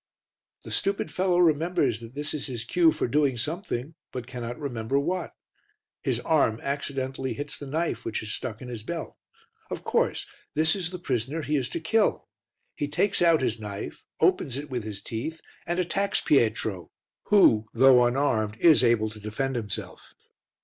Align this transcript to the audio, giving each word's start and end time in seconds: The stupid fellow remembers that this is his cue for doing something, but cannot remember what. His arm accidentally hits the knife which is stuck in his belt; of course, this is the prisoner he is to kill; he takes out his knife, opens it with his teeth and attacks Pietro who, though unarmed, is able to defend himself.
The 0.63 0.71
stupid 0.71 1.11
fellow 1.11 1.37
remembers 1.37 1.99
that 1.99 2.15
this 2.15 2.33
is 2.33 2.47
his 2.47 2.63
cue 2.65 2.91
for 2.91 3.07
doing 3.07 3.37
something, 3.37 3.93
but 4.11 4.25
cannot 4.25 4.57
remember 4.59 4.99
what. 4.99 5.35
His 6.01 6.19
arm 6.21 6.59
accidentally 6.63 7.33
hits 7.35 7.55
the 7.59 7.67
knife 7.67 8.03
which 8.03 8.23
is 8.23 8.33
stuck 8.33 8.63
in 8.63 8.67
his 8.67 8.81
belt; 8.81 9.15
of 9.69 9.83
course, 9.83 10.25
this 10.55 10.75
is 10.75 10.89
the 10.89 10.97
prisoner 10.97 11.43
he 11.43 11.55
is 11.55 11.69
to 11.69 11.79
kill; 11.79 12.27
he 12.73 12.87
takes 12.87 13.21
out 13.21 13.43
his 13.43 13.59
knife, 13.59 14.07
opens 14.19 14.57
it 14.57 14.71
with 14.71 14.83
his 14.83 15.03
teeth 15.03 15.39
and 15.67 15.79
attacks 15.79 16.19
Pietro 16.19 16.89
who, 17.25 17.67
though 17.71 18.03
unarmed, 18.03 18.57
is 18.57 18.83
able 18.83 19.09
to 19.11 19.19
defend 19.19 19.55
himself. 19.55 20.15